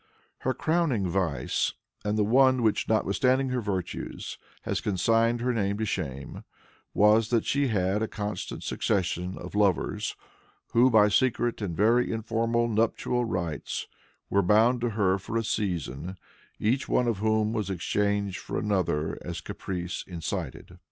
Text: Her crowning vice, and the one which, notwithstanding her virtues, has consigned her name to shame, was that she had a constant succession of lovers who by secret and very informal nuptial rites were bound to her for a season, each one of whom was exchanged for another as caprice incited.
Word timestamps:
Her 0.39 0.55
crowning 0.55 1.07
vice, 1.07 1.73
and 2.03 2.17
the 2.17 2.23
one 2.23 2.63
which, 2.63 2.87
notwithstanding 2.89 3.49
her 3.49 3.61
virtues, 3.61 4.39
has 4.63 4.81
consigned 4.81 5.41
her 5.41 5.53
name 5.53 5.77
to 5.77 5.85
shame, 5.85 6.43
was 6.95 7.29
that 7.29 7.45
she 7.45 7.67
had 7.67 8.01
a 8.01 8.07
constant 8.07 8.63
succession 8.63 9.37
of 9.37 9.53
lovers 9.53 10.15
who 10.71 10.89
by 10.89 11.07
secret 11.09 11.61
and 11.61 11.77
very 11.77 12.11
informal 12.11 12.67
nuptial 12.67 13.25
rites 13.25 13.85
were 14.27 14.41
bound 14.41 14.81
to 14.81 14.89
her 14.89 15.19
for 15.19 15.37
a 15.37 15.43
season, 15.43 16.17
each 16.57 16.89
one 16.89 17.07
of 17.07 17.19
whom 17.19 17.53
was 17.53 17.69
exchanged 17.69 18.39
for 18.39 18.57
another 18.57 19.19
as 19.23 19.39
caprice 19.39 20.03
incited. 20.07 20.79